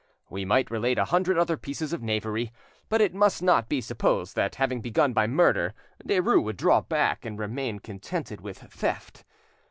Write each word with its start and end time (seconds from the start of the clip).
We 0.31 0.45
might 0.45 0.71
relate 0.71 0.97
a 0.97 1.05
hundred 1.05 1.37
other 1.37 1.55
pieces 1.57 1.93
of 1.93 2.01
knavery, 2.01 2.51
but 2.89 3.01
it 3.01 3.13
must 3.13 3.43
not 3.43 3.69
be 3.69 3.81
supposed 3.81 4.35
that 4.35 4.55
having 4.55 4.81
begun 4.81 5.13
by 5.13 5.27
murder, 5.27 5.75
Derues 6.03 6.41
would 6.43 6.57
draw 6.57 6.81
back 6.81 7.23
and 7.23 7.37
remain 7.37 7.77
contented 7.77 8.41
with 8.41 8.57
theft. 8.57 9.23